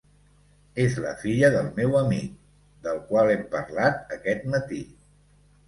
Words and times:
És 0.85 0.95
la 1.03 1.11
filla 1.23 1.51
del 1.57 1.69
meu 1.75 1.93
amic, 1.99 2.33
del 2.89 2.99
qual 3.13 3.31
hem 3.37 3.47
parlat 3.55 4.19
aquest 4.19 4.51
matí. 4.59 4.85